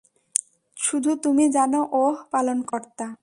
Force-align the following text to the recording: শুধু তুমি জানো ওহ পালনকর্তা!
শুধু 0.77 1.11
তুমি 1.15 1.45
জানো 1.49 1.79
ওহ 1.93 2.15
পালনকর্তা! 2.31 3.05